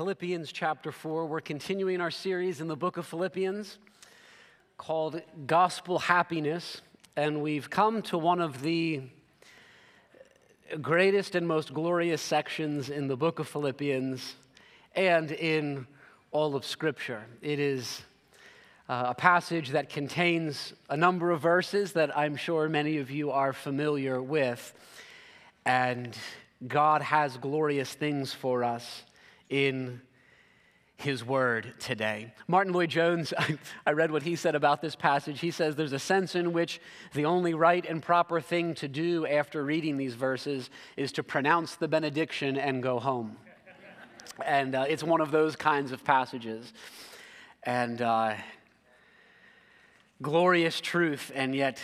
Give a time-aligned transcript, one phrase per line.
[0.00, 1.26] Philippians chapter 4.
[1.26, 3.76] We're continuing our series in the book of Philippians
[4.78, 6.80] called Gospel Happiness,
[7.16, 9.02] and we've come to one of the
[10.80, 14.36] greatest and most glorious sections in the book of Philippians
[14.96, 15.86] and in
[16.30, 17.26] all of Scripture.
[17.42, 18.00] It is
[18.88, 23.32] uh, a passage that contains a number of verses that I'm sure many of you
[23.32, 24.72] are familiar with,
[25.66, 26.16] and
[26.66, 29.02] God has glorious things for us
[29.50, 30.00] in
[31.00, 32.32] his word today.
[32.46, 35.40] Martyn Lloyd-Jones, I, I, read what he said about this passage.
[35.40, 36.80] He says there's a sense in which
[37.14, 41.74] the only right and proper thing to do after reading these verses is to pronounce
[41.76, 43.36] the benediction and go home.
[44.44, 46.72] and uh, it's one of those kinds of passages.
[47.62, 48.34] And uh,
[50.22, 51.80] glorious truth, and yet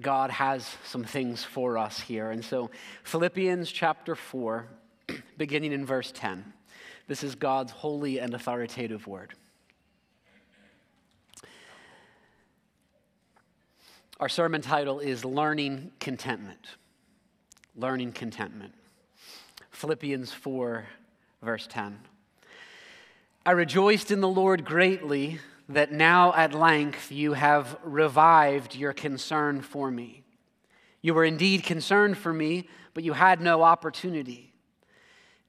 [0.00, 2.30] God has some things for us here.
[2.30, 2.70] And so,
[3.04, 4.66] Philippians chapter 4,
[5.36, 6.52] beginning in verse 10.
[7.06, 9.34] This is God's holy and authoritative word.
[14.18, 16.66] Our sermon title is Learning Contentment.
[17.76, 18.72] Learning Contentment.
[19.70, 20.86] Philippians 4,
[21.42, 22.00] verse 10.
[23.44, 29.60] I rejoiced in the Lord greatly that now at length you have revived your concern
[29.60, 30.24] for me.
[31.02, 34.54] You were indeed concerned for me, but you had no opportunity.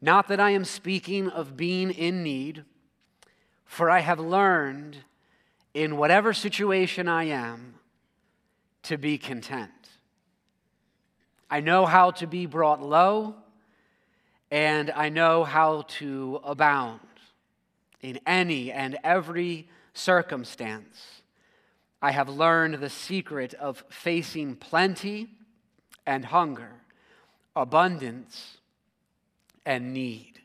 [0.01, 2.63] Not that I am speaking of being in need,
[3.65, 4.97] for I have learned
[5.73, 7.75] in whatever situation I am
[8.83, 9.71] to be content.
[11.49, 13.35] I know how to be brought low,
[14.51, 16.99] and I know how to abound
[18.01, 21.21] in any and every circumstance.
[22.01, 25.29] I have learned the secret of facing plenty
[26.05, 26.71] and hunger,
[27.55, 28.56] abundance
[29.67, 30.39] and need.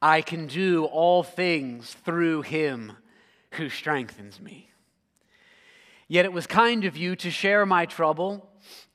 [0.00, 2.92] I can do all things through him
[3.54, 4.70] who strengthens me.
[6.08, 8.48] Yet it was kind of you to share my trouble.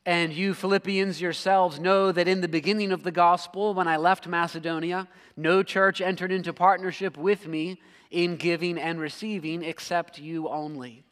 [0.05, 4.25] And you, Philippians yourselves, know that in the beginning of the gospel, when I left
[4.25, 7.81] Macedonia, no church entered into partnership with me
[8.11, 11.03] in giving and receiving except you only.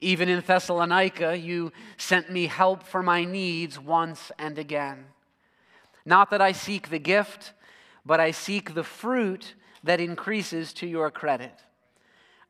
[0.00, 5.11] Even in Thessalonica, you sent me help for my needs once and again.
[6.04, 7.52] Not that I seek the gift,
[8.04, 9.54] but I seek the fruit
[9.84, 11.52] that increases to your credit.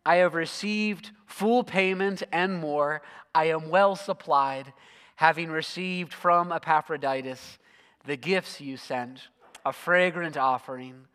[0.04, 3.02] I have received full payment and more.
[3.34, 4.72] I am well supplied,
[5.16, 7.58] having received from Epaphroditus
[8.04, 9.28] the gifts you sent,
[9.64, 11.06] a fragrant offering,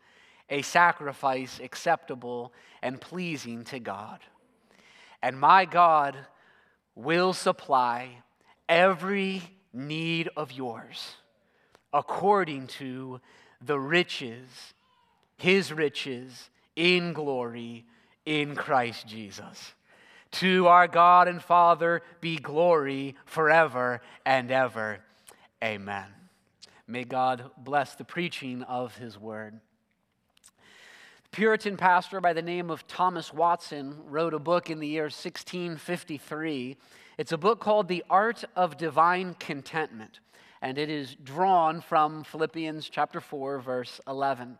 [0.48, 4.20] a sacrifice acceptable and pleasing to God.
[5.22, 6.16] And my God
[6.94, 8.22] will supply
[8.68, 11.16] every need of yours
[11.92, 13.20] according to
[13.64, 14.74] the riches,
[15.36, 17.84] his riches in glory
[18.24, 19.74] in Christ Jesus.
[20.32, 25.00] To our God and Father be glory forever and ever.
[25.64, 26.06] Amen.
[26.86, 29.60] May God bless the preaching of his word.
[31.24, 35.04] The Puritan pastor by the name of Thomas Watson wrote a book in the year
[35.04, 36.76] 1653.
[37.16, 40.20] It's a book called The Art of Divine Contentment
[40.60, 44.58] and it is drawn from Philippians chapter 4, verse 11.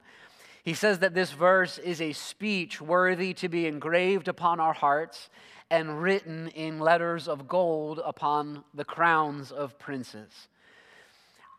[0.64, 5.30] He says that this verse is a speech worthy to be engraved upon our hearts
[5.70, 10.48] and written in letters of gold upon the crowns of princes.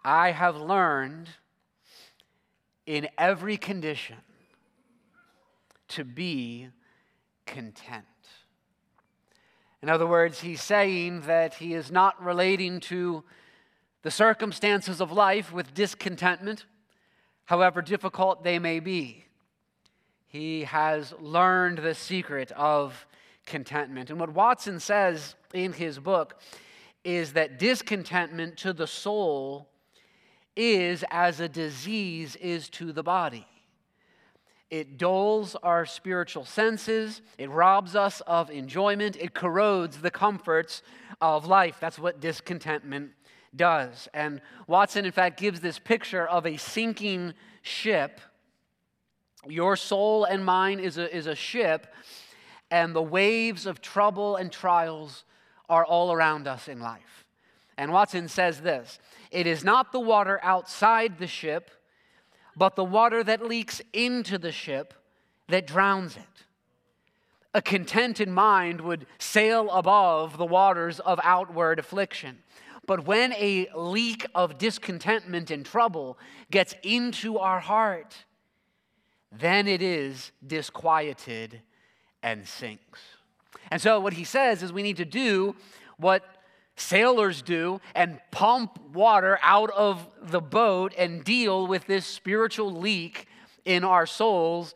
[0.03, 1.29] I have learned
[2.85, 4.17] in every condition
[5.89, 6.69] to be
[7.45, 8.05] content.
[9.81, 13.23] In other words, he's saying that he is not relating to
[14.01, 16.65] the circumstances of life with discontentment,
[17.45, 19.25] however difficult they may be.
[20.27, 23.05] He has learned the secret of
[23.45, 24.09] contentment.
[24.09, 26.39] And what Watson says in his book
[27.03, 29.67] is that discontentment to the soul
[30.55, 33.47] is as a disease is to the body.
[34.69, 37.21] It dulls our spiritual senses.
[37.39, 39.15] It robs us of enjoyment.
[39.15, 40.83] It corrodes the comforts
[41.21, 41.77] of life.
[41.79, 43.11] That's what discontentment
[43.55, 44.07] does.
[44.13, 48.21] And Watson, in fact, gives this picture of a sinking ship.
[49.47, 51.87] Your soul and mine is a, is a ship,
[52.69, 55.23] and the waves of trouble and trials
[55.69, 57.25] are all around us in life.
[57.77, 58.99] And Watson says this
[59.31, 61.71] it is not the water outside the ship,
[62.55, 64.93] but the water that leaks into the ship
[65.47, 66.45] that drowns it.
[67.53, 72.39] A contented mind would sail above the waters of outward affliction.
[72.89, 76.17] But when a leak of discontentment and trouble
[76.49, 78.15] gets into our heart,
[79.31, 81.61] then it is disquieted
[82.23, 82.99] and sinks.
[83.69, 85.55] And so, what he says is we need to do
[85.97, 86.23] what
[86.77, 93.27] sailors do and pump water out of the boat and deal with this spiritual leak
[93.65, 94.73] in our souls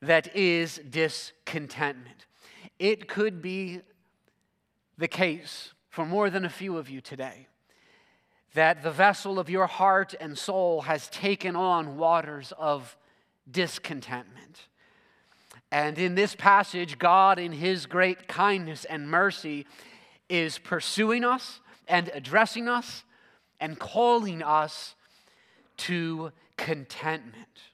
[0.00, 2.24] that is discontentment.
[2.78, 3.82] It could be
[4.96, 7.46] the case for more than a few of you today
[8.54, 12.96] that the vessel of your heart and soul has taken on waters of
[13.50, 14.68] discontentment.
[15.70, 19.66] And in this passage, God, in His great kindness and mercy,
[20.30, 23.04] is pursuing us and addressing us
[23.60, 24.94] and calling us
[25.76, 27.71] to contentment.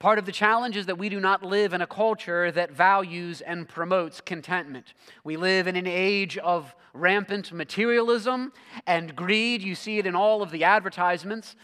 [0.00, 3.42] Part of the challenge is that we do not live in a culture that values
[3.42, 4.94] and promotes contentment.
[5.24, 8.54] We live in an age of rampant materialism
[8.86, 9.60] and greed.
[9.60, 11.54] You see it in all of the advertisements.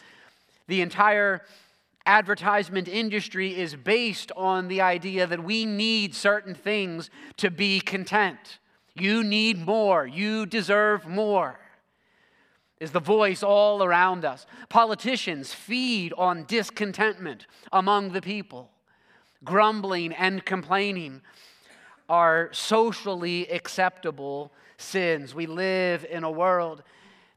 [0.66, 1.46] The entire
[2.04, 8.58] advertisement industry is based on the idea that we need certain things to be content.
[8.94, 10.06] You need more.
[10.06, 11.58] You deserve more.
[12.78, 14.46] Is the voice all around us.
[14.68, 18.70] Politicians feed on discontentment among the people.
[19.44, 21.22] Grumbling and complaining
[22.08, 25.34] are socially acceptable sins.
[25.34, 26.82] We live in a world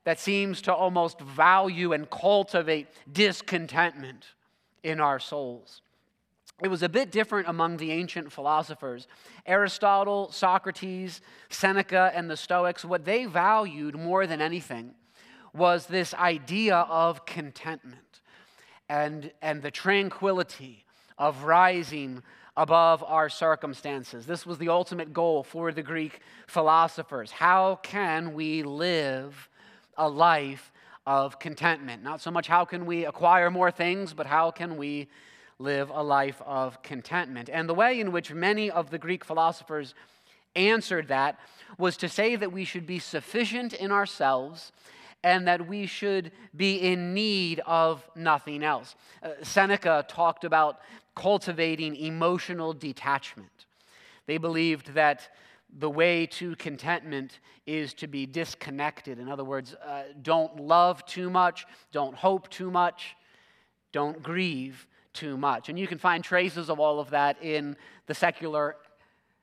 [0.03, 4.25] that seems to almost value and cultivate discontentment
[4.83, 5.81] in our souls.
[6.61, 9.07] It was a bit different among the ancient philosophers.
[9.45, 14.93] Aristotle, Socrates, Seneca, and the Stoics, what they valued more than anything
[15.53, 18.21] was this idea of contentment
[18.87, 20.85] and, and the tranquility
[21.17, 22.23] of rising
[22.57, 24.25] above our circumstances.
[24.25, 27.31] This was the ultimate goal for the Greek philosophers.
[27.31, 29.49] How can we live
[29.97, 30.71] a life
[31.05, 32.03] of contentment?
[32.03, 35.07] Not so much how can we acquire more things, but how can we
[35.59, 37.49] live a life of contentment.
[37.51, 39.93] And the way in which many of the Greek philosophers
[40.55, 41.37] answered that
[41.77, 44.71] was to say that we should be sufficient in ourselves
[45.23, 48.95] and that we should be in need of nothing else.
[49.21, 50.79] Uh, Seneca talked about
[51.15, 53.65] cultivating emotional detachment.
[54.25, 55.27] They believed that
[55.77, 59.19] the way to contentment is to be disconnected.
[59.19, 63.15] In other words, uh, don't love too much, don't hope too much,
[63.91, 65.69] don't grieve too much.
[65.69, 67.75] And you can find traces of all of that in
[68.07, 68.77] the secular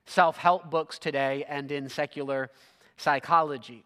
[0.07, 2.51] self help books today and in secular
[2.97, 3.85] psychology.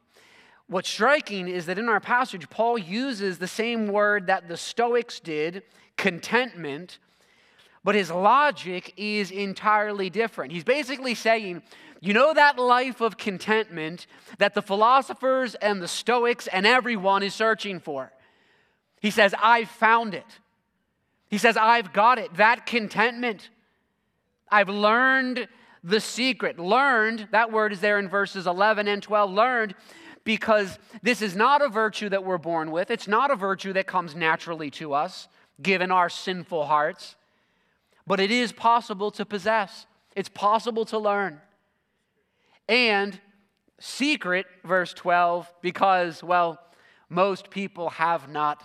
[0.71, 5.19] What's striking is that in our passage, Paul uses the same word that the Stoics
[5.19, 5.65] did,
[5.97, 7.01] contentment,
[7.83, 10.53] but his logic is entirely different.
[10.53, 11.63] He's basically saying,
[12.01, 14.07] you know, that life of contentment
[14.39, 18.13] that the philosophers and the Stoics and everyone is searching for.
[19.01, 20.39] He says, I found it.
[21.29, 22.33] He says, I've got it.
[22.37, 23.51] That contentment.
[24.49, 25.49] I've learned
[25.83, 26.61] the secret.
[26.61, 29.33] Learned, that word is there in verses 11 and 12.
[29.33, 29.75] Learned
[30.25, 32.91] because this is not a virtue that we're born with.
[32.91, 35.29] It's not a virtue that comes naturally to us,
[35.63, 37.17] given our sinful hearts.
[38.07, 39.87] But it is possible to possess,
[40.17, 41.41] it's possible to learn.
[42.69, 43.19] And
[43.79, 46.61] secret, verse 12, because, well,
[47.09, 48.63] most people have not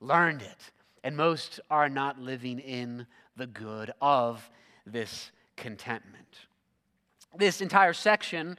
[0.00, 0.70] learned it
[1.04, 3.06] and most are not living in
[3.36, 4.50] the good of
[4.86, 6.46] this contentment.
[7.36, 8.58] This entire section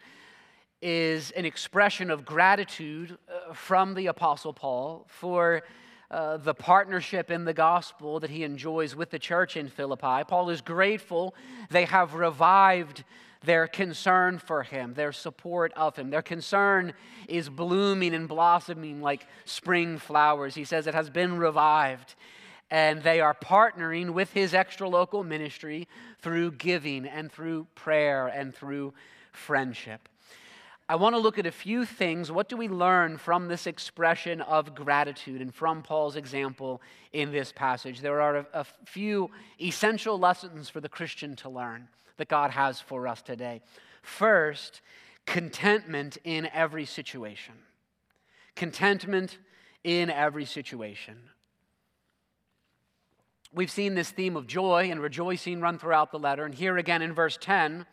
[0.83, 5.63] is an expression of gratitude uh, from the Apostle Paul for
[6.11, 10.23] uh, the partnership in the gospel that he enjoys with the church in Philippi.
[10.27, 11.33] Paul is grateful
[11.69, 13.05] they have revived
[13.45, 16.09] their concern for him, their support of him.
[16.09, 16.93] Their concern
[17.29, 20.53] is blooming and blossoming like spring flowers.
[20.53, 22.15] He says it has been revived.
[22.69, 25.87] And they are partnering with his extra local ministry
[26.19, 28.93] through giving and through prayer and through
[29.31, 30.09] friendship.
[30.89, 32.29] I want to look at a few things.
[32.29, 36.81] What do we learn from this expression of gratitude and from Paul's example
[37.13, 38.01] in this passage?
[38.01, 41.87] There are a, a few essential lessons for the Christian to learn
[42.17, 43.61] that God has for us today.
[44.01, 44.81] First,
[45.25, 47.55] contentment in every situation.
[48.55, 49.37] Contentment
[49.85, 51.17] in every situation.
[53.53, 56.43] We've seen this theme of joy and rejoicing run throughout the letter.
[56.43, 57.85] And here again in verse 10,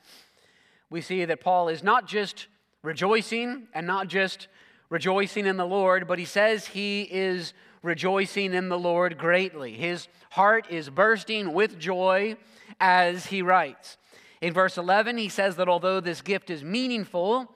[0.89, 2.49] we see that Paul is not just
[2.83, 4.49] rejoicing and not just
[4.89, 9.73] rejoicing in the Lord, but he says he is rejoicing in the Lord greatly.
[9.73, 12.37] His heart is bursting with joy
[12.81, 13.97] as he writes.
[14.41, 17.55] In verse 11, he says that although this gift is meaningful,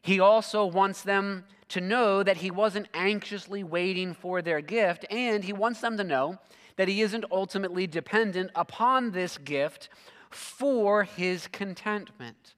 [0.00, 5.44] he also wants them to know that he wasn't anxiously waiting for their gift, and
[5.44, 6.38] he wants them to know
[6.76, 9.88] that he isn't ultimately dependent upon this gift
[10.30, 12.54] for his contentment.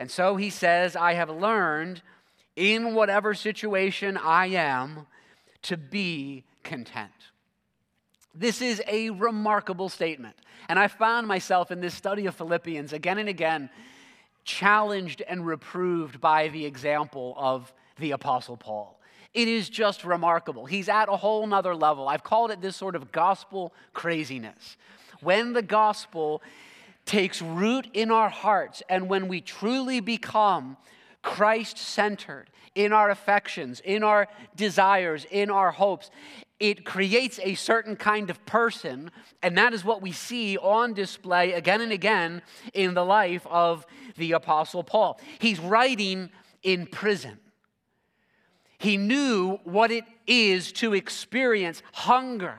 [0.00, 2.00] And so he says, I have learned
[2.56, 5.06] in whatever situation I am
[5.64, 7.10] to be content.
[8.34, 10.36] This is a remarkable statement.
[10.70, 13.68] And I found myself in this study of Philippians again and again
[14.42, 18.98] challenged and reproved by the example of the Apostle Paul.
[19.34, 20.64] It is just remarkable.
[20.64, 22.08] He's at a whole nother level.
[22.08, 24.78] I've called it this sort of gospel craziness.
[25.20, 26.40] When the gospel
[27.10, 30.76] takes root in our hearts and when we truly become
[31.22, 36.12] Christ centered in our affections, in our desires, in our hopes,
[36.60, 39.10] it creates a certain kind of person,
[39.42, 42.42] and that is what we see on display again and again
[42.74, 43.84] in the life of
[44.16, 45.20] the Apostle Paul.
[45.40, 46.30] He's writing
[46.62, 47.40] in prison.
[48.78, 52.56] He knew what it is to experience hunger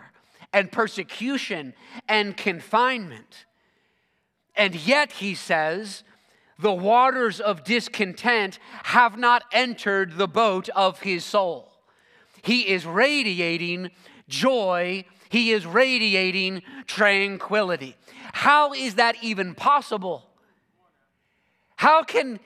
[0.51, 1.73] and persecution
[2.09, 3.45] and confinement.
[4.55, 6.03] And yet, he says,
[6.59, 11.71] the waters of discontent have not entered the boat of his soul.
[12.43, 13.89] He is radiating
[14.27, 17.95] joy, he is radiating tranquility.
[18.33, 20.27] How is that even possible?
[21.75, 22.39] How can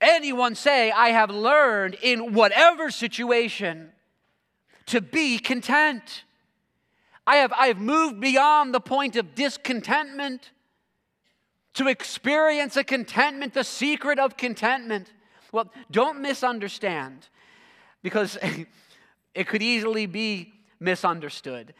[0.00, 3.92] anyone say, I have learned in whatever situation
[4.86, 6.24] to be content?
[7.26, 10.50] I have, I have moved beyond the point of discontentment
[11.74, 15.12] to experience a contentment, the secret of contentment.
[15.52, 17.28] Well, don't misunderstand
[18.02, 18.38] because
[19.34, 21.74] it could easily be misunderstood.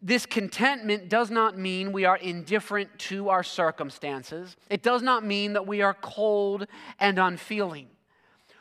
[0.00, 4.54] This contentment does not mean we are indifferent to our circumstances.
[4.68, 6.66] It does not mean that we are cold
[7.00, 7.88] and unfeeling.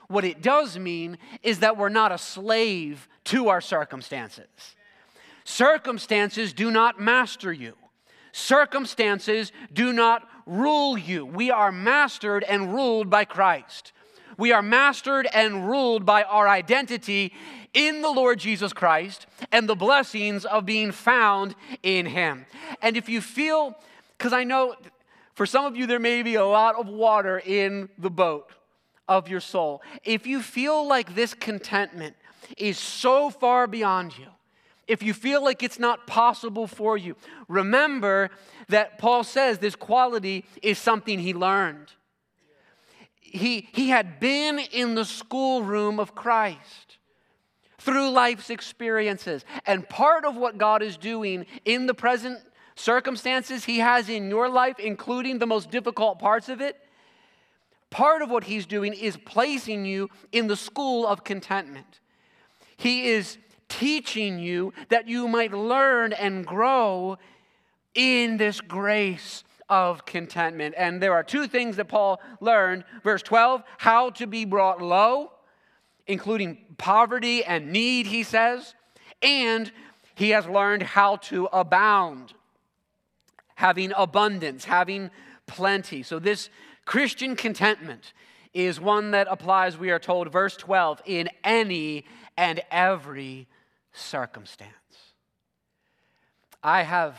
[0.08, 4.48] What it does mean is that we're not a slave to our circumstances.
[5.44, 7.74] Circumstances do not master you.
[8.32, 11.26] Circumstances do not rule you.
[11.26, 13.92] We are mastered and ruled by Christ.
[14.38, 17.34] We are mastered and ruled by our identity
[17.74, 22.46] in the Lord Jesus Christ and the blessings of being found in Him.
[22.82, 23.76] And if you feel,
[24.18, 24.76] because I know
[25.36, 28.52] for some of you there may be a lot of water in the boat
[29.08, 32.16] of your soul, if you feel like this contentment
[32.58, 34.28] is so far beyond you,
[34.88, 37.16] if you feel like it's not possible for you,
[37.48, 38.30] remember
[38.70, 41.92] that Paul says this quality is something he learned.
[43.20, 46.98] He, he had been in the schoolroom of Christ
[47.80, 49.44] through life's experiences.
[49.66, 52.40] And part of what God is doing in the present
[52.75, 56.78] circumstances He has in your life, including the most difficult parts of it,
[57.90, 62.00] part of what He's doing is placing you in the school of contentment.
[62.78, 63.38] He is
[63.80, 67.18] teaching you that you might learn and grow
[67.94, 70.75] in this grace of contentment.
[70.77, 72.84] And there are two things that Paul learned.
[73.03, 75.32] Verse 12, how to be brought low
[76.08, 78.75] including poverty and need, he says,
[79.22, 79.72] and
[80.15, 82.34] he has learned how to abound,
[83.56, 85.10] having abundance, having
[85.48, 86.03] plenty.
[86.03, 86.50] So, this
[86.86, 88.13] Christian contentment
[88.53, 92.06] is one that applies, we are told, verse 12, in any
[92.38, 93.48] and every
[93.94, 94.74] circumstance.
[96.62, 97.18] I have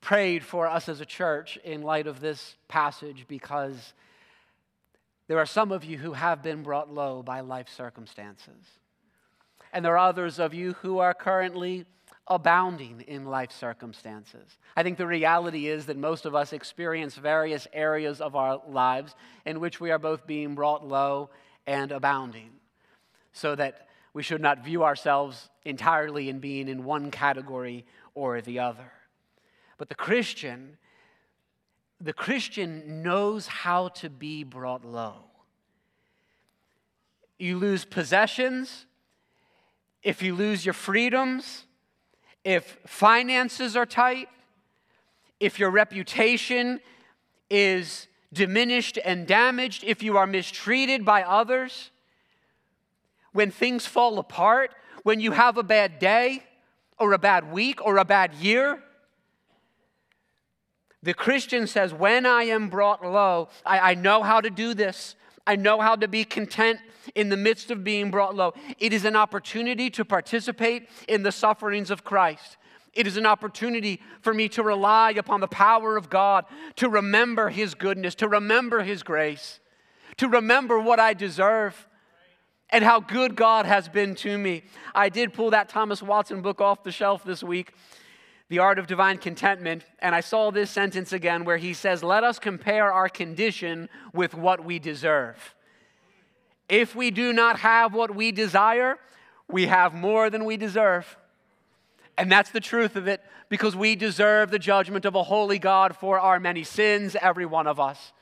[0.00, 3.94] prayed for us as a church in light of this passage because
[5.28, 8.78] there are some of you who have been brought low by life circumstances.
[9.72, 11.86] And there are others of you who are currently
[12.26, 14.58] abounding in life circumstances.
[14.76, 19.14] I think the reality is that most of us experience various areas of our lives
[19.44, 21.30] in which we are both being brought low
[21.66, 22.50] and abounding,
[23.32, 28.60] so that we should not view ourselves entirely in being in one category or the
[28.60, 28.92] other.
[29.76, 30.78] But the Christian
[32.00, 35.24] the Christian knows how to be brought low.
[37.38, 38.84] You lose possessions,
[40.02, 41.64] if you lose your freedoms,
[42.44, 44.28] if finances are tight,
[45.40, 46.80] if your reputation
[47.48, 51.90] is diminished and damaged, if you are mistreated by others,
[53.34, 56.44] when things fall apart, when you have a bad day
[56.98, 58.82] or a bad week or a bad year,
[61.02, 65.16] the Christian says, When I am brought low, I, I, know how to do this.
[65.46, 66.78] I know how to be content
[67.14, 68.54] in the midst of being brought low.
[68.78, 72.56] It is an opportunity to participate in the sufferings of Christ.
[72.94, 77.48] It is an opportunity for me to rely upon the power of God, to remember
[77.48, 79.58] His goodness, to remember His grace,
[80.18, 81.88] to remember what I deserve
[82.70, 84.64] and how good God has been to me.
[84.94, 87.72] I did pull that Thomas Watson book off the shelf this week
[88.48, 92.24] The Art of Divine Contentment, and I saw this sentence again where he says, Let
[92.24, 95.54] us compare our condition with what we deserve.
[96.68, 98.98] If we do not have what we desire,
[99.48, 101.16] we have more than we deserve.
[102.16, 105.96] And that's the truth of it because we deserve the judgment of a holy God
[105.96, 108.13] for our many sins, every one of us.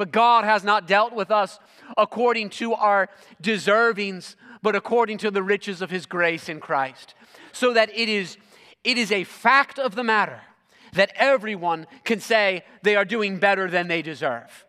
[0.00, 1.58] But God has not dealt with us
[1.98, 3.10] according to our
[3.42, 7.14] deservings, but according to the riches of his grace in Christ.
[7.52, 8.38] So that it is,
[8.82, 10.40] it is a fact of the matter
[10.94, 14.64] that everyone can say they are doing better than they deserve.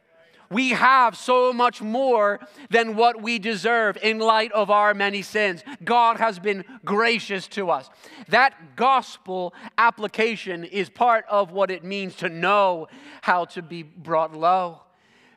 [0.50, 5.64] We have so much more than what we deserve in light of our many sins.
[5.82, 7.90] God has been gracious to us.
[8.28, 12.90] That gospel application is part of what it means to know
[13.22, 14.82] how to be brought low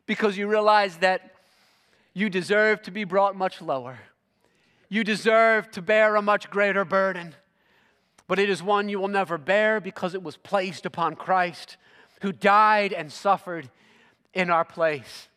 [0.06, 1.34] because you realize that
[2.12, 3.99] you deserve to be brought much lower.
[4.88, 7.34] You deserve to bear a much greater burden,
[8.28, 11.76] but it is one you will never bear because it was placed upon Christ
[12.23, 13.68] who died and suffered
[14.32, 15.28] in our place.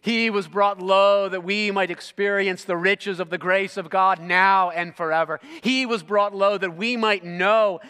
[0.00, 4.20] He was brought low that we might experience the riches of the grace of God
[4.20, 5.40] now and forever.
[5.62, 7.80] He was brought low that we might know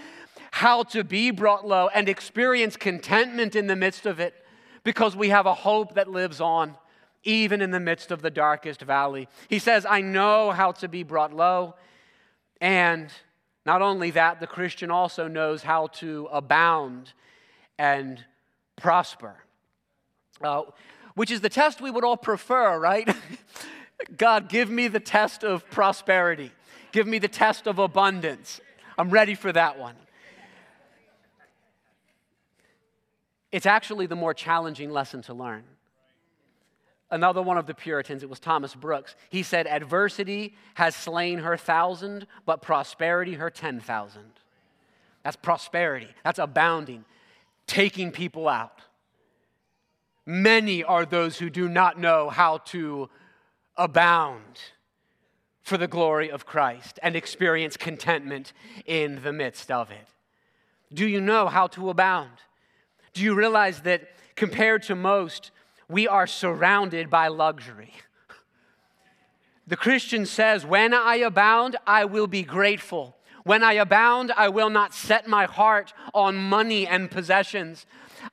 [0.53, 4.44] how to be brought low and experience contentment in the midst of it
[4.85, 6.77] because we have a hope that lives on
[7.25, 9.29] even in the midst of the darkest valley.
[9.49, 11.75] He says, I know how to be brought low.
[12.61, 13.11] And
[13.65, 17.13] not only that, the Christian also knows how to abound
[17.79, 18.23] and
[18.77, 19.37] prosper
[20.43, 20.63] uh,
[21.15, 23.09] which is the test we would all prefer, right?
[24.17, 26.51] God, give me the test of prosperity,
[26.93, 28.61] give me the test of abundance.
[28.99, 29.97] I'm ready for that one.
[33.55, 35.63] It's actually the more challenging lesson to learn.
[37.09, 41.57] Another one of the Puritans, it was Thomas Brooks, he said, Adversity has slain her
[41.57, 44.23] thousand, but prosperity her 10,000.
[45.23, 47.05] That's prosperity, that's abounding,
[47.69, 48.81] taking people out.
[50.27, 53.09] Many are those who do not know how to
[53.77, 54.59] abound
[55.63, 58.53] for the glory of Christ and experience contentment
[58.85, 60.09] in the midst of it.
[60.93, 62.33] Do you know how to abound?
[63.15, 65.53] Do you realize that compared to most,
[65.89, 67.93] we are surrounded by luxury?
[69.67, 73.17] The Christian says, When I abound, I will be grateful.
[73.45, 77.87] When I abound, I will not set my heart on money and possessions.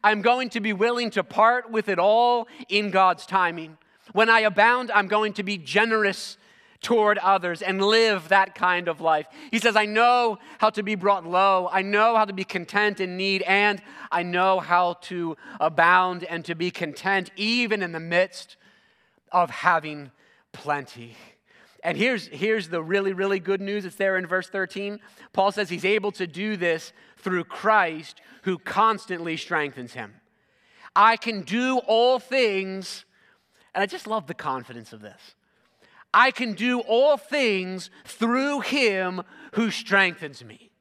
[0.03, 3.77] I'm going to be willing to part with it all in God's timing.
[4.13, 6.37] When I abound, I'm going to be generous
[6.81, 9.27] toward others and live that kind of life.
[9.51, 11.69] He says, I know how to be brought low.
[11.71, 16.43] I know how to be content in need, and I know how to abound and
[16.45, 18.57] to be content even in the midst
[19.31, 20.11] of having
[20.51, 21.15] plenty.
[21.83, 23.85] And here's, here's the really, really good news.
[23.85, 24.99] It's there in verse 13.
[25.33, 30.15] Paul says he's able to do this through Christ who constantly strengthens him.
[30.95, 33.05] I can do all things,
[33.73, 35.35] and I just love the confidence of this.
[36.13, 40.71] I can do all things through him who strengthens me.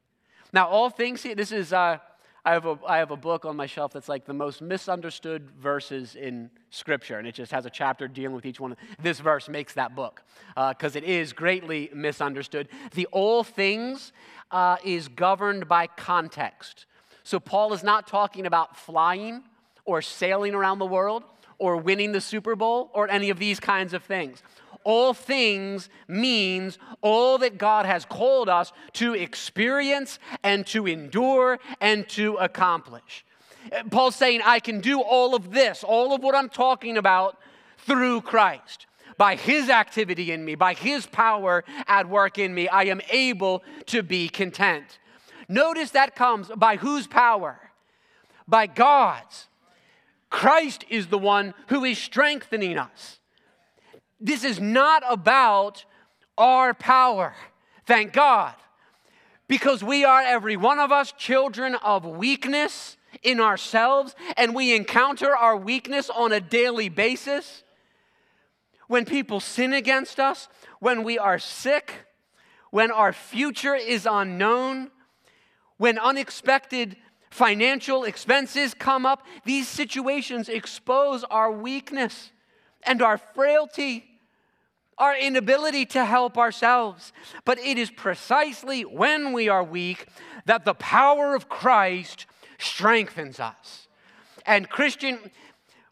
[0.53, 1.99] Now, all things, this is, uh,
[2.45, 5.51] I have, a, I have a book on my shelf that's like the most misunderstood
[5.51, 8.77] verses in Scripture, and it just has a chapter dealing with each one.
[9.01, 10.23] This verse makes that book
[10.57, 12.69] because uh, it is greatly misunderstood.
[12.95, 14.13] The all things
[14.51, 16.87] uh, is governed by context.
[17.23, 19.45] So, Paul is not talking about flying
[19.85, 21.23] or sailing around the world
[21.59, 24.43] or winning the Super Bowl or any of these kinds of things
[24.85, 32.09] all things means all that God has called us to experience and to endure and
[32.11, 33.25] to accomplish.
[33.91, 37.39] Paul's saying, I can do all of this, all of what I'm talking about
[37.79, 38.87] through Christ.
[39.17, 43.63] By his activity in me, by his power at work in me, I am able
[43.87, 44.99] to be content.
[45.49, 47.61] Notice that comes by whose power?
[48.49, 49.49] By God's.
[50.31, 53.20] Christ is the one who is strengthening us.
[54.21, 55.85] This is not about
[56.37, 57.35] our power,
[57.87, 58.55] thank God,
[59.49, 65.35] because we are, every one of us, children of weakness in ourselves, and we encounter
[65.35, 67.65] our weakness on a daily basis.
[68.89, 70.49] When people sin against us,
[70.81, 72.07] when we are sick,
[72.71, 74.91] when our future is unknown,
[75.77, 76.97] when unexpected
[77.31, 82.33] financial expenses come up, these situations expose our weakness
[82.83, 84.10] and our frailty
[85.01, 87.13] our inability to help ourselves.
[87.45, 90.07] But it is precisely when we are weak
[90.45, 92.27] that the power of Christ
[92.59, 93.89] strengthens us.
[94.47, 95.19] And, Christian,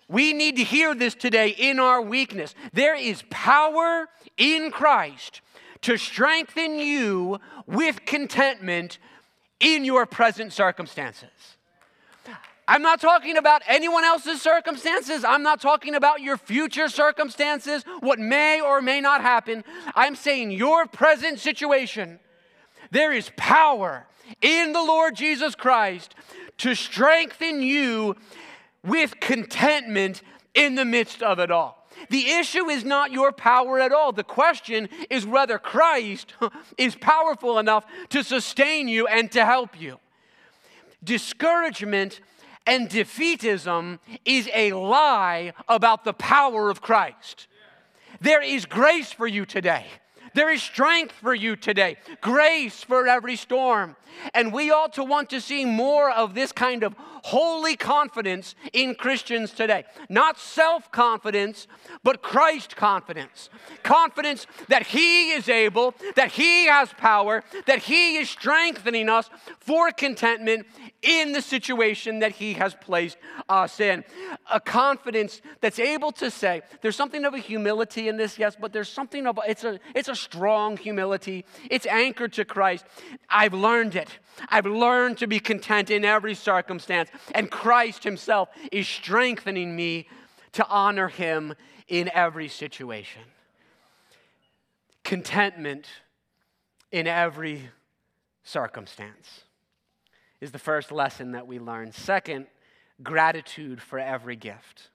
[0.08, 2.54] we need to hear this today in our weakness.
[2.72, 5.40] There is power in Christ
[5.82, 8.98] to strengthen you with contentment
[9.60, 11.56] in your present circumstances.
[12.68, 15.24] I'm not talking about anyone else's circumstances.
[15.24, 19.64] I'm not talking about your future circumstances, what may or may not happen.
[19.94, 22.20] I'm saying your present situation.
[22.90, 24.06] There is power
[24.42, 26.14] in the Lord Jesus Christ
[26.58, 28.16] to strengthen you
[28.84, 30.20] with contentment
[30.52, 31.88] in the midst of it all.
[32.10, 34.12] The issue is not your power at all.
[34.12, 36.34] The question is whether Christ
[36.76, 39.98] is powerful enough to sustain you and to help you.
[41.02, 42.20] Discouragement
[42.68, 47.48] and defeatism is a lie about the power of Christ.
[48.20, 49.86] There is grace for you today.
[50.38, 53.96] There is strength for you today, grace for every storm.
[54.34, 58.94] And we ought to want to see more of this kind of holy confidence in
[58.94, 59.84] Christians today.
[60.08, 61.66] Not self confidence,
[62.02, 63.50] but Christ confidence.
[63.82, 69.28] Confidence that He is able, that He has power, that He is strengthening us
[69.60, 70.66] for contentment
[71.02, 74.04] in the situation that He has placed us in.
[74.52, 78.72] A confidence that's able to say, there's something of a humility in this, yes, but
[78.72, 81.44] there's something of, a, it's a, it's a strong humility.
[81.70, 82.84] It's anchored to Christ.
[83.28, 84.18] I've learned it.
[84.48, 90.06] I've learned to be content in every circumstance, and Christ Himself is strengthening me
[90.52, 91.54] to honor Him
[91.88, 93.22] in every situation.
[95.02, 95.86] Contentment
[96.92, 97.70] in every
[98.44, 99.44] circumstance
[100.40, 101.92] is the first lesson that we learn.
[101.92, 102.46] Second,
[103.02, 104.90] gratitude for every gift.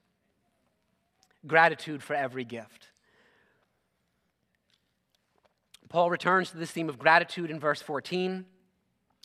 [1.45, 2.92] Gratitude for every gift.
[5.93, 8.45] Paul returns to this theme of gratitude in verse 14.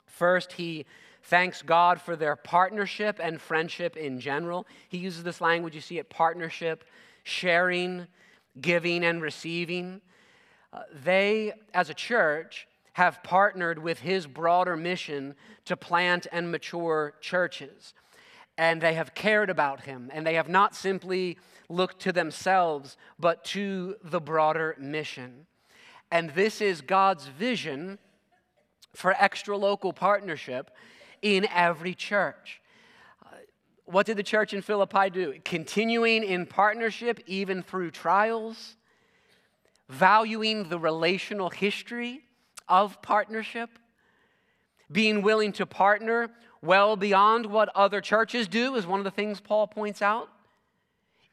[0.05, 0.85] First, he
[1.23, 4.67] thanks God for their partnership and friendship in general.
[4.91, 6.85] He uses this language, you see it partnership,
[7.25, 8.07] sharing,
[8.61, 10.03] giving, and receiving.
[10.71, 17.15] Uh, they, as a church, have partnered with his broader mission to plant and mature
[17.23, 17.95] churches.
[18.59, 21.39] And they have cared about him, and they have not simply
[21.71, 25.47] looked to themselves, but to the broader mission.
[26.11, 27.99] And this is God's vision
[28.95, 30.71] for extra local partnership
[31.21, 32.61] in every church.
[33.25, 33.37] Uh,
[33.85, 35.35] what did the church in Philippi do?
[35.45, 38.77] Continuing in partnership even through trials,
[39.89, 42.23] valuing the relational history
[42.69, 43.71] of partnership,
[44.91, 46.31] being willing to partner
[46.63, 50.29] well beyond what other churches do, is one of the things Paul points out.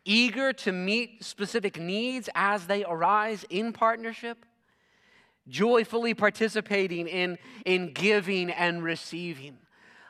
[0.03, 4.45] Eager to meet specific needs as they arise in partnership
[5.47, 9.57] joyfully participating in, in giving and receiving.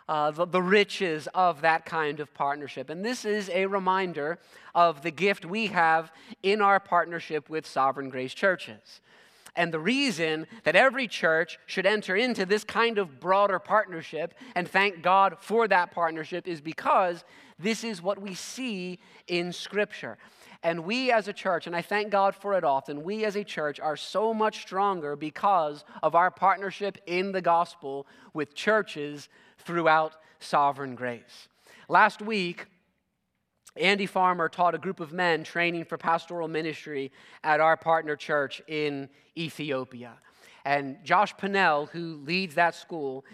[0.08, 2.91] Uh, the, the riches of that kind of partnership.
[2.91, 4.38] And this is a reminder
[4.76, 6.12] of the gift we have
[6.43, 9.02] in our partnership with Sovereign Grace churches.
[9.56, 14.67] And the reason that every church should enter into this kind of broader partnership and
[14.67, 17.24] thank God for that partnership is because
[17.58, 20.17] this is what we see in Scripture.
[20.63, 23.44] And we as a church, and I thank God for it often, we as a
[23.44, 30.15] church are so much stronger because of our partnership in the gospel with churches throughout
[30.39, 31.48] sovereign grace.
[31.88, 32.68] Last week,
[33.78, 37.12] Andy Farmer taught a group of men training for pastoral ministry
[37.44, 40.13] at our partner church in Ethiopia.
[40.63, 43.26] And Josh Pinnell, who leads that school,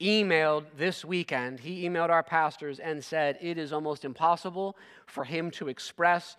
[0.00, 5.50] emailed this weekend, he emailed our pastors and said it is almost impossible for him
[5.52, 6.36] to express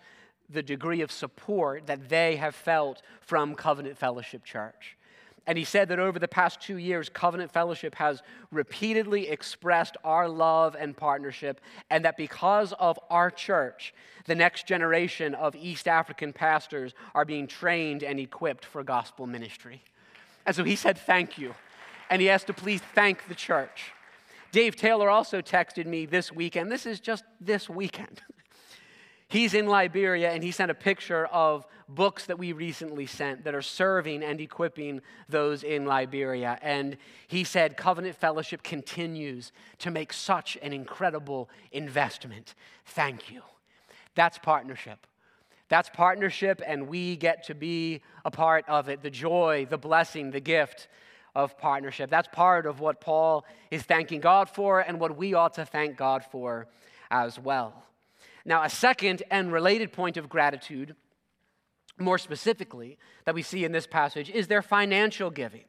[0.52, 4.96] the degree of support that they have felt from Covenant Fellowship Church.
[5.46, 10.28] And he said that over the past two years, Covenant Fellowship has repeatedly expressed our
[10.28, 11.60] love and partnership,
[11.90, 13.92] and that because of our church,
[14.26, 19.82] the next generation of East African pastors are being trained and equipped for gospel ministry.
[20.46, 21.54] And so he said, Thank you.
[22.08, 23.92] And he asked to please thank the church.
[24.52, 26.70] Dave Taylor also texted me this weekend.
[26.70, 28.22] This is just this weekend.
[29.32, 33.54] He's in Liberia and he sent a picture of books that we recently sent that
[33.54, 36.58] are serving and equipping those in Liberia.
[36.60, 42.54] And he said, Covenant Fellowship continues to make such an incredible investment.
[42.84, 43.40] Thank you.
[44.14, 45.06] That's partnership.
[45.70, 49.02] That's partnership, and we get to be a part of it.
[49.02, 50.88] The joy, the blessing, the gift
[51.34, 52.10] of partnership.
[52.10, 55.96] That's part of what Paul is thanking God for and what we ought to thank
[55.96, 56.68] God for
[57.10, 57.82] as well.
[58.44, 60.96] Now, a second and related point of gratitude,
[61.98, 65.64] more specifically, that we see in this passage is their financial giving.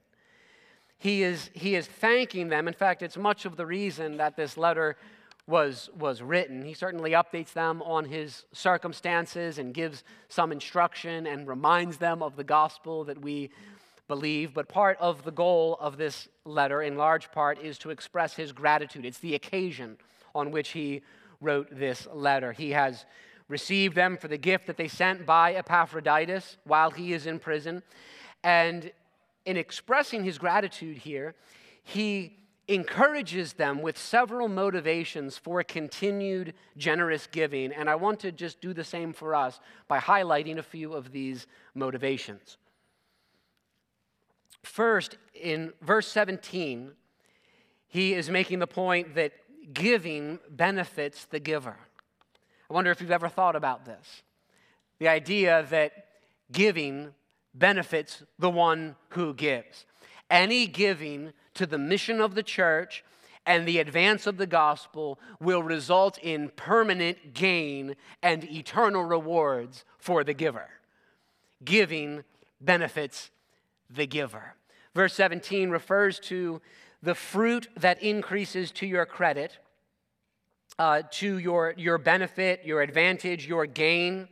[0.97, 2.67] He is, he is thanking them.
[2.67, 4.95] In fact, it's much of the reason that this letter
[5.45, 6.63] was, was written.
[6.63, 12.37] He certainly updates them on his circumstances and gives some instruction and reminds them of
[12.37, 13.51] the gospel that we
[14.07, 18.35] believe, but part of the goal of this letter, in large part, is to express
[18.35, 19.05] his gratitude.
[19.05, 19.97] It's the occasion
[20.35, 21.01] on which he
[21.43, 22.51] wrote this letter.
[22.51, 23.05] He has
[23.47, 27.83] received them for the gift that they sent by Epaphroditus while he is in prison.
[28.43, 28.91] And
[29.45, 31.35] in expressing his gratitude here,
[31.83, 37.73] he encourages them with several motivations for continued generous giving.
[37.73, 41.11] And I want to just do the same for us by highlighting a few of
[41.11, 42.57] these motivations.
[44.63, 46.93] First, in verse 17,
[47.87, 49.33] he is making the point that
[49.71, 51.77] giving benefits the giver.
[52.69, 54.23] I wonder if you've ever thought about this.
[54.99, 56.07] The idea that
[56.51, 57.13] giving
[57.53, 59.85] benefits the one who gives.
[60.29, 63.03] Any giving to the mission of the church
[63.45, 70.23] and the advance of the gospel will result in permanent gain and eternal rewards for
[70.23, 70.69] the giver.
[71.63, 72.23] Giving
[72.61, 73.31] benefits
[73.89, 74.55] the giver.
[74.95, 76.61] Verse 17 refers to
[77.03, 79.57] the fruit that increases to your credit,
[80.79, 84.29] uh, to your, your benefit, your advantage, your gain.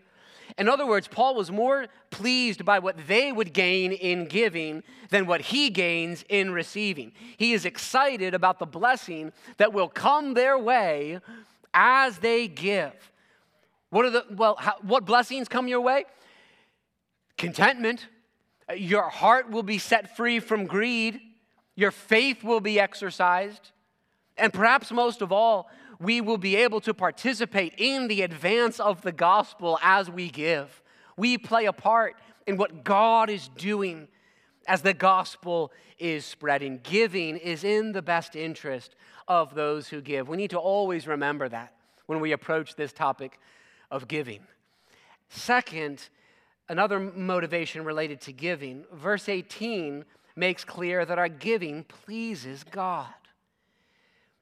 [0.57, 5.27] In other words, Paul was more pleased by what they would gain in giving than
[5.27, 7.11] what he gains in receiving.
[7.37, 11.19] He is excited about the blessing that will come their way
[11.73, 12.93] as they give.
[13.89, 16.05] What are the well how, what blessings come your way?
[17.37, 18.07] Contentment.
[18.75, 21.19] Your heart will be set free from greed.
[21.81, 23.71] Your faith will be exercised.
[24.37, 25.67] And perhaps most of all,
[25.99, 30.83] we will be able to participate in the advance of the gospel as we give.
[31.17, 34.07] We play a part in what God is doing
[34.67, 36.81] as the gospel is spreading.
[36.83, 38.95] Giving is in the best interest
[39.27, 40.29] of those who give.
[40.29, 41.73] We need to always remember that
[42.05, 43.39] when we approach this topic
[43.89, 44.41] of giving.
[45.29, 46.09] Second,
[46.69, 53.13] another motivation related to giving, verse 18 makes clear that our giving pleases God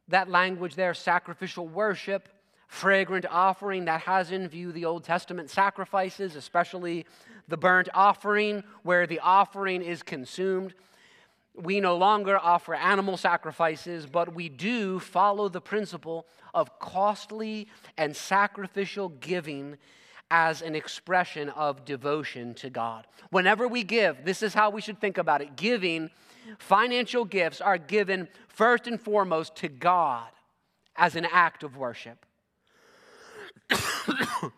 [0.10, 2.30] that language there, sacrificial worship,
[2.67, 7.06] fragrant offering, that has in view the Old Testament sacrifices, especially
[7.47, 10.73] the burnt offering, where the offering is consumed.
[11.56, 18.15] We no longer offer animal sacrifices, but we do follow the principle of costly and
[18.15, 19.78] sacrificial giving
[20.32, 23.08] as an expression of devotion to God.
[23.32, 26.10] Whenever we give, this is how we should think about it giving
[26.58, 30.30] Financial gifts are given first and foremost to God
[30.96, 32.26] as an act of worship.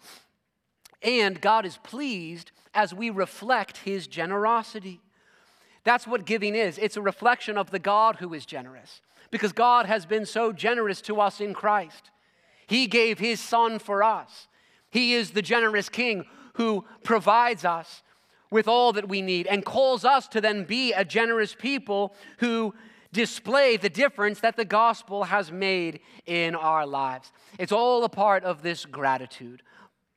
[1.02, 5.02] and God is pleased as we reflect his generosity.
[5.84, 9.86] That's what giving is it's a reflection of the God who is generous, because God
[9.88, 12.12] has been so generous to us in Christ.
[12.68, 14.48] He gave his son for us.
[14.92, 16.26] He is the generous king
[16.56, 18.04] who provides us
[18.52, 22.74] with all that we need and calls us to then be a generous people who
[23.14, 27.32] display the difference that the gospel has made in our lives.
[27.58, 29.64] It's all a part of this gratitude.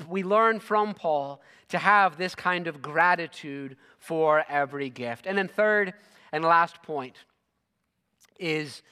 [0.09, 5.27] We learn from Paul to have this kind of gratitude for every gift.
[5.27, 5.95] And then, third
[6.33, 7.17] and last point
[8.39, 8.83] is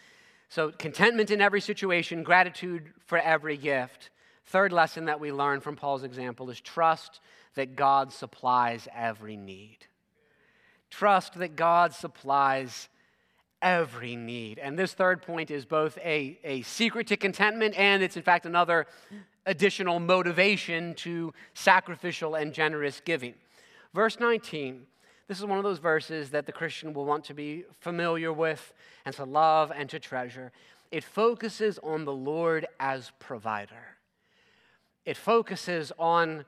[0.49, 4.11] so contentment in every situation, gratitude for every gift.
[4.47, 7.21] Third lesson that we learn from Paul's example is trust
[7.55, 9.79] that God supplies every need.
[10.91, 12.89] Trust that God supplies
[13.63, 14.59] every need.
[14.59, 18.45] And this third point is both a, a secret to contentment and it's, in fact,
[18.45, 18.87] another
[19.47, 23.35] additional motivation to sacrificial and generous giving.
[23.95, 24.87] Verse 19.
[25.29, 28.75] This is one of those verses that the Christian will want to be familiar with
[29.07, 30.53] and to love and to treasure.
[30.91, 33.92] It focuses on the Lord as provider.
[35.05, 36.45] It focuses on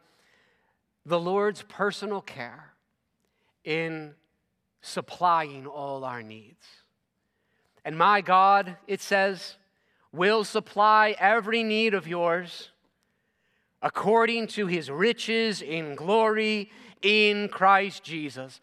[1.05, 2.73] the Lord's personal care
[3.65, 4.15] in
[4.81, 6.65] supplying all our needs.
[7.85, 9.57] And my God, it says,
[10.13, 12.71] will supply every need of yours
[13.83, 16.71] according to his riches in glory
[17.03, 18.61] in Christ Jesus.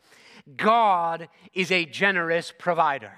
[0.58, 3.14] God is a generous provider.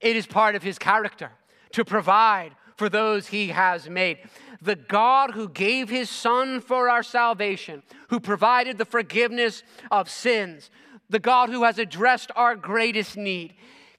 [0.00, 1.32] It is part of his character
[1.72, 4.18] to provide for those he has made.
[4.62, 10.70] The God who gave his son for our salvation, who provided the forgiveness of sins,
[11.08, 13.54] the God who has addressed our greatest need,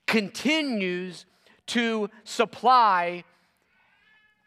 [0.06, 1.26] continues
[1.67, 3.24] to supply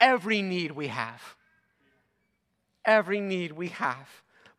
[0.01, 1.23] every need we have.
[2.85, 4.09] Every need we have.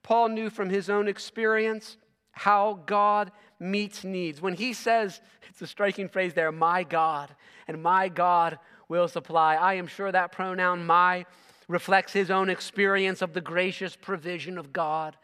[0.03, 1.97] Paul knew from his own experience
[2.31, 4.41] how God meets needs.
[4.41, 7.33] When he says, it's a striking phrase there, my God,
[7.67, 9.55] and my God will supply.
[9.55, 11.25] I am sure that pronoun my
[11.67, 15.15] reflects his own experience of the gracious provision of God,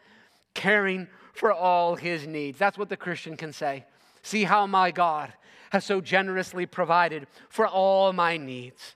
[0.54, 2.58] caring for all his needs.
[2.58, 3.84] That's what the Christian can say.
[4.22, 5.32] See how my God
[5.70, 8.94] has so generously provided for all my needs.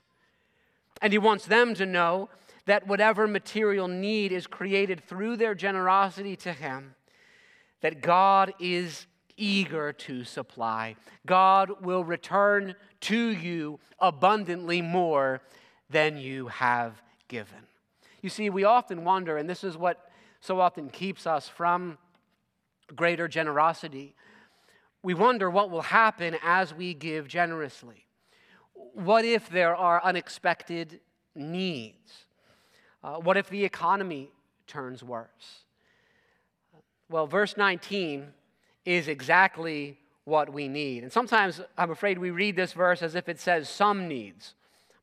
[1.01, 2.29] And he wants them to know
[2.65, 6.95] that whatever material need is created through their generosity to him,
[7.81, 9.07] that God is
[9.37, 10.95] eager to supply.
[11.25, 15.41] God will return to you abundantly more
[15.89, 17.59] than you have given.
[18.21, 21.97] You see, we often wonder, and this is what so often keeps us from
[22.95, 24.15] greater generosity.
[25.03, 28.05] We wonder what will happen as we give generously.
[28.73, 30.99] What if there are unexpected
[31.35, 32.25] needs?
[33.03, 34.29] Uh, what if the economy
[34.65, 35.63] turns worse?
[37.09, 38.27] Well, verse 19
[38.85, 41.03] is exactly what we need.
[41.03, 44.55] And sometimes I'm afraid we read this verse as if it says some needs.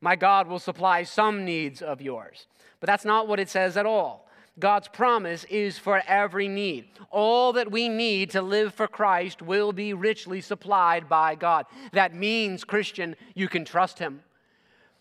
[0.05, 2.45] My God will supply some needs of yours.
[2.79, 4.27] But that's not what it says at all.
[4.59, 6.89] God's promise is for every need.
[7.09, 11.65] All that we need to live for Christ will be richly supplied by God.
[11.91, 14.21] That means, Christian, you can trust Him.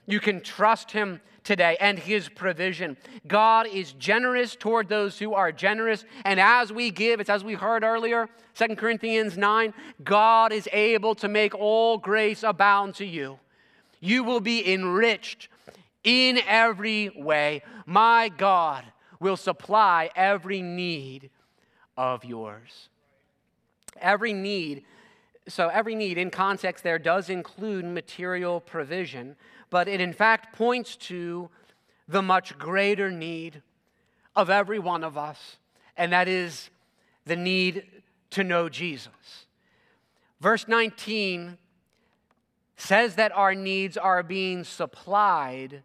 [0.07, 2.97] You can trust Him today and His provision.
[3.27, 6.07] God is generous toward those who are generous.
[6.25, 11.15] And as we give, it's as we heard earlier, 2 Corinthians 9, God is able
[11.17, 13.39] to make all grace abound to you.
[14.05, 15.49] You will be enriched
[16.03, 17.63] in every way.
[17.87, 18.85] My God
[19.19, 21.31] will supply every need
[21.97, 22.91] of yours.
[23.99, 24.85] Every need,
[25.49, 29.37] so every need in context there does include material provision,
[29.71, 31.49] but it in fact points to
[32.07, 33.63] the much greater need
[34.37, 35.57] of every one of us,
[35.97, 36.69] and that is
[37.25, 37.87] the need
[38.33, 39.47] to know Jesus.
[40.43, 41.57] Verse 19
[42.77, 45.83] says that our needs are being supplied,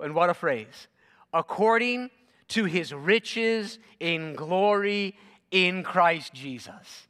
[0.00, 0.88] and what a phrase,
[1.32, 2.10] according
[2.48, 5.14] to his riches in glory
[5.50, 7.06] in Christ Jesus.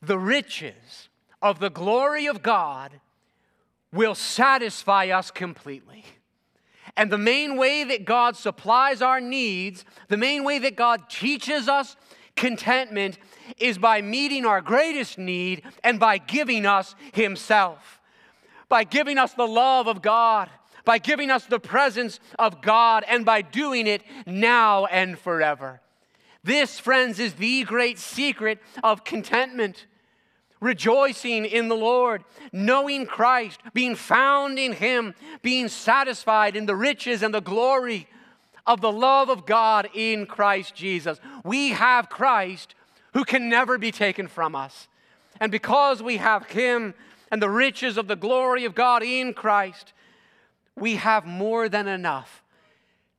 [0.00, 1.08] The riches
[1.42, 3.00] of the glory of God
[3.92, 6.04] will satisfy us completely.
[6.96, 11.68] And the main way that God supplies our needs, the main way that God teaches
[11.68, 11.96] us
[12.36, 13.18] contentment
[13.58, 18.00] is by meeting our greatest need and by giving us Himself,
[18.68, 20.50] by giving us the love of God
[20.84, 25.80] by giving us the presence of God and by doing it now and forever.
[26.42, 29.86] This, friends, is the great secret of contentment.
[30.60, 37.22] Rejoicing in the Lord, knowing Christ, being found in Him, being satisfied in the riches
[37.22, 38.08] and the glory
[38.66, 41.20] of the love of God in Christ Jesus.
[41.44, 42.74] We have Christ
[43.12, 44.88] who can never be taken from us.
[45.40, 46.94] And because we have Him
[47.30, 49.92] and the riches of the glory of God in Christ,
[50.76, 52.42] we have more than enough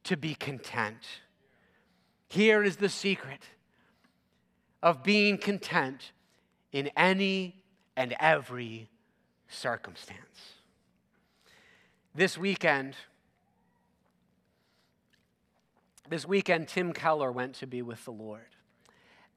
[0.05, 1.21] to be content.
[2.27, 3.41] Here is the secret
[4.81, 6.12] of being content
[6.71, 7.55] in any
[7.95, 8.89] and every
[9.47, 10.53] circumstance.
[12.13, 12.95] This weekend,
[16.10, 18.41] this weekend, Tim Keller went to be with the Lord.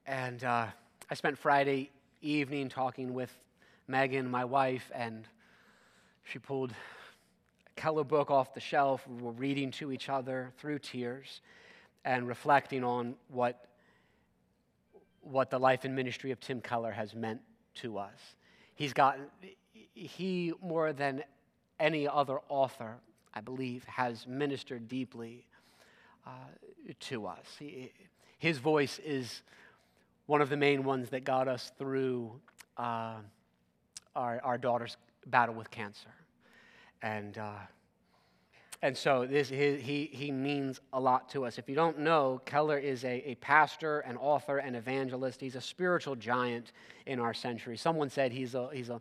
[0.07, 0.67] And uh,
[1.11, 3.33] I spent Friday evening talking with
[3.87, 5.27] Megan, my wife, and
[6.25, 6.75] she pulled
[7.77, 9.07] Keller book off the shelf.
[9.09, 11.41] We were reading to each other through tears
[12.05, 13.67] and reflecting on what,
[15.23, 17.41] what the life and ministry of Tim Keller has meant
[17.77, 18.19] to us.
[18.75, 19.27] He's gotten,
[19.95, 21.25] he more than
[21.81, 22.97] any other author,
[23.33, 25.48] I believe, has ministered deeply
[26.29, 27.47] uh, to us.
[27.59, 27.93] He,
[28.39, 29.43] his voice is
[30.27, 32.33] one of the main ones that got us through
[32.77, 33.17] uh,
[34.15, 36.11] our, our daughter's battle with cancer.
[37.03, 37.53] And, uh,
[38.83, 41.59] and so this, he, he, means a lot to us.
[41.59, 45.41] If you don't know, Keller is a, a pastor, an author, an evangelist.
[45.41, 46.73] He's a spiritual giant
[47.07, 47.77] in our century.
[47.77, 49.01] Someone said he's a, he's a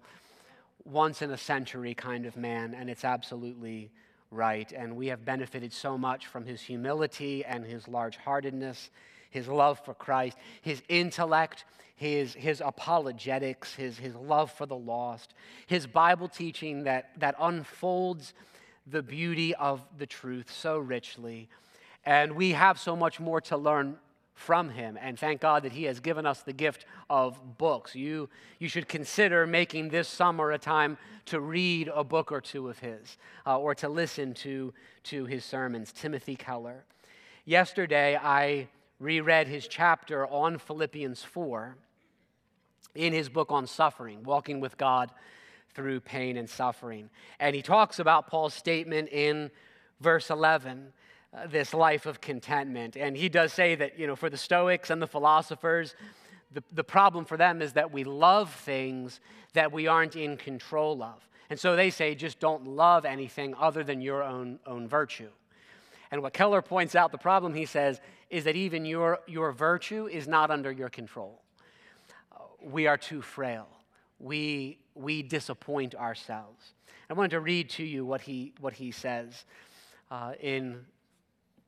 [0.85, 3.91] once in a century kind of man, and it's absolutely
[4.31, 4.71] right.
[4.71, 8.89] And we have benefited so much from his humility and his large heartedness,
[9.29, 15.33] his love for Christ, his intellect, his, his apologetics, his, his love for the lost,
[15.65, 18.33] his Bible teaching that, that unfolds
[18.85, 21.49] the beauty of the truth so richly.
[22.05, 23.97] And we have so much more to learn
[24.37, 24.97] from him.
[25.01, 27.95] And thank God that he has given us the gift of books.
[27.95, 28.29] You,
[28.59, 32.77] you should consider making this summer a time to read a book or two of
[32.79, 33.17] his
[33.47, 34.73] uh, or to listen to,
[35.05, 35.91] to his sermons.
[35.91, 36.85] Timothy Keller.
[37.45, 38.67] Yesterday, I
[38.99, 41.75] reread his chapter on Philippians 4
[42.93, 45.09] in his book on suffering, Walking with God
[45.73, 47.09] through pain and suffering.
[47.39, 49.49] And he talks about Paul's statement in
[49.99, 50.93] verse 11.
[51.45, 52.97] This life of contentment.
[52.97, 55.95] And he does say that, you know, for the Stoics and the philosophers,
[56.53, 59.19] The, the problem for them is that we love things
[59.53, 61.27] that we aren't in control of.
[61.49, 65.29] And so they say, just don't love anything other than your own, own virtue.
[66.09, 70.07] And what Keller points out, the problem, he says, is that even your, your virtue
[70.07, 71.41] is not under your control.
[72.31, 73.67] Uh, we are too frail.
[74.19, 76.73] We, we disappoint ourselves.
[77.09, 79.45] I wanted to read to you what he, what he says
[80.09, 80.85] uh, in,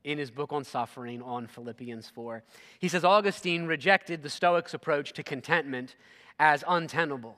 [0.09, 2.43] in his book on suffering on Philippians 4.
[2.79, 5.95] He says Augustine rejected the Stoics' approach to contentment
[6.39, 7.37] as untenable.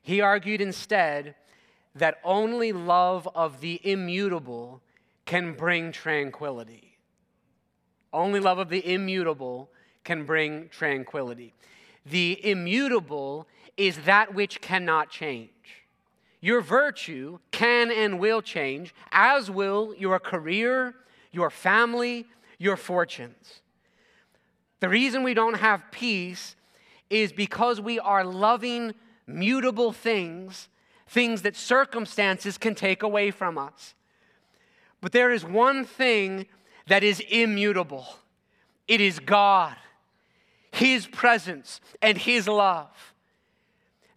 [0.00, 1.34] He argued instead
[1.94, 4.82] that only love of the immutable
[5.24, 6.96] can bring tranquility.
[8.12, 9.70] Only love of the immutable
[10.04, 11.52] can bring tranquility.
[12.04, 13.46] The immutable
[13.76, 15.50] is that which cannot change.
[16.40, 20.94] Your virtue can and will change, as will your career,
[21.36, 22.26] your family,
[22.58, 23.60] your fortunes.
[24.80, 26.56] The reason we don't have peace
[27.10, 28.94] is because we are loving
[29.26, 30.68] mutable things,
[31.06, 33.94] things that circumstances can take away from us.
[35.00, 36.46] But there is one thing
[36.88, 38.06] that is immutable
[38.88, 39.76] it is God,
[40.70, 43.14] His presence, and His love.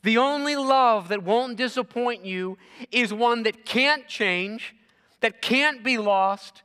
[0.03, 2.57] The only love that won't disappoint you
[2.91, 4.75] is one that can't change,
[5.21, 6.61] that can't be lost,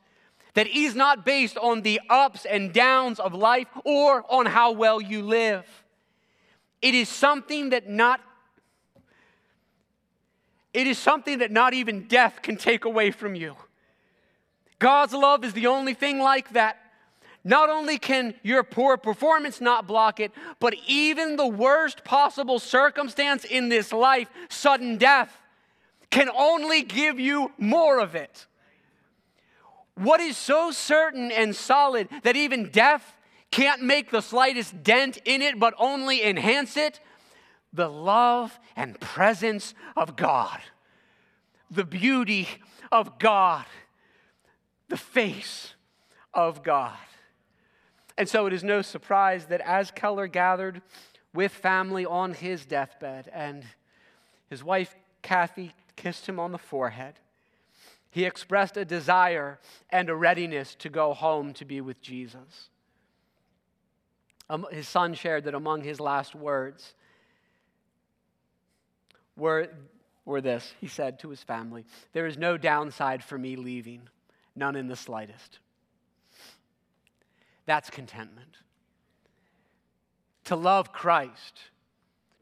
[0.55, 5.01] that is not based on the ups and downs of life or on how well
[5.01, 5.65] you live.
[6.81, 8.21] It is something that not
[10.73, 13.55] it is something that not even death can take away from you.
[14.81, 16.79] God's love is the only thing like that.
[17.45, 23.45] Not only can your poor performance not block it, but even the worst possible circumstance
[23.45, 25.41] in this life, sudden death,
[26.11, 28.47] can only give you more of it.
[29.97, 33.17] What is so certain and solid that even death
[33.51, 37.01] can't make the slightest dent in it, but only enhance it?
[37.73, 40.61] The love and presence of God,
[41.71, 42.49] the beauty
[42.91, 43.65] of God,
[44.89, 45.75] the face
[46.33, 46.97] of God.
[48.17, 50.83] And so it is no surprise that as Keller gathered
[51.33, 53.65] with family on his deathbed and
[54.49, 57.15] his wife Kathy kissed him on the forehead,
[58.15, 59.59] he expressed a desire
[59.91, 62.69] and a readiness to go home to be with Jesus.
[64.49, 66.95] Um, his son shared that among his last words
[69.37, 69.69] were,
[70.25, 74.03] were this he said to his family, There is no downside for me leaving,
[74.55, 75.59] none in the slightest.
[77.67, 78.59] That's contentment.
[80.45, 81.59] To love Christ,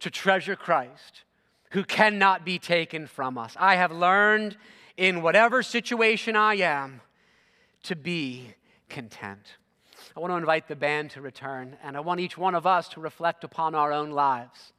[0.01, 1.23] to treasure Christ,
[1.71, 3.57] who cannot be taken from us.
[3.59, 4.59] I have learned
[4.97, 7.01] in whatever situation I am
[7.85, 8.55] to be
[8.89, 9.57] content.
[10.17, 12.89] I want to invite the band to return, and I want each one of us
[12.91, 14.73] to reflect upon our own lives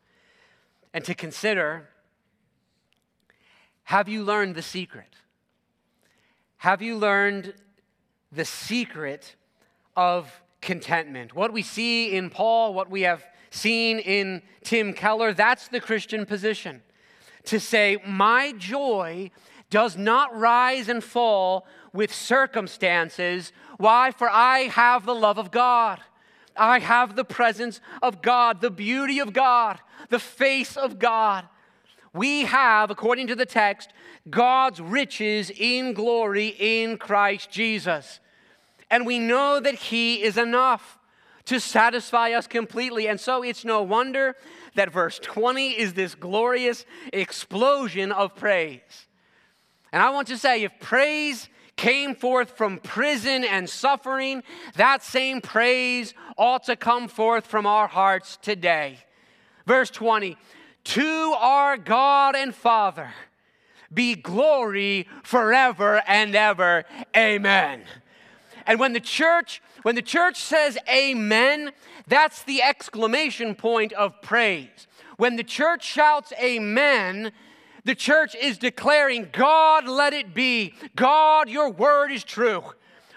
[0.94, 1.90] and to consider
[3.86, 5.16] have you learned the secret?
[6.58, 7.54] Have you learned
[8.32, 9.36] the secret
[9.96, 11.36] of contentment.
[11.36, 16.26] What we see in Paul, what we have seen in Tim Keller, that's the Christian
[16.26, 16.82] position.
[17.46, 19.30] To say, my joy
[19.74, 23.52] does not rise and fall with circumstances.
[23.78, 24.12] Why?
[24.12, 26.00] For I have the love of God.
[26.56, 31.46] I have the presence of God, the beauty of God, the face of God.
[32.14, 33.92] We have, according to the text,
[34.30, 38.20] God's riches in glory in Christ Jesus
[38.94, 41.00] and we know that He is enough
[41.46, 43.08] to satisfy us completely.
[43.08, 44.36] And so it's no wonder
[44.76, 49.08] that verse 20 is this glorious explosion of praise.
[49.94, 54.42] And I want to say if praise came forth from prison and suffering,
[54.76, 58.98] that same praise ought to come forth from our hearts today.
[59.68, 60.36] Verse 20
[60.84, 63.12] To our God and Father
[63.94, 66.86] be glory forever and ever.
[67.16, 67.84] Amen.
[68.66, 71.72] And when the church, when the church says amen,
[72.08, 74.88] that's the exclamation point of praise.
[75.18, 77.32] When the church shouts amen,
[77.86, 80.74] the church is declaring, God, let it be.
[80.96, 82.64] God, your word is true.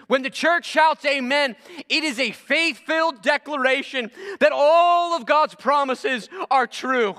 [0.07, 1.55] When the church shouts amen,
[1.89, 4.09] it is a faith filled declaration
[4.39, 7.15] that all of God's promises are true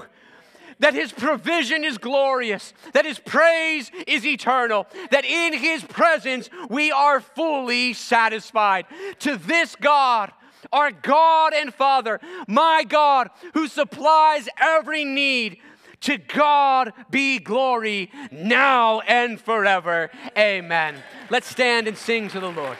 [0.80, 6.90] that his provision is glorious, that his praise is eternal, that in his presence we
[6.92, 8.86] are fully satisfied.
[9.20, 10.32] To this God,
[10.72, 15.58] our God and Father, my God, who supplies every need,
[16.00, 20.10] to God be glory now and forever.
[20.36, 20.96] Amen.
[21.30, 22.76] Let's stand and sing to the Lord.